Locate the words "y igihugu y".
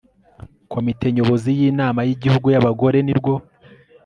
2.07-2.57